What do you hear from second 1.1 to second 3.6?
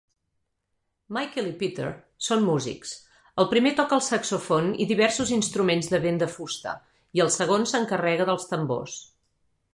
Michael i Peter són músics: el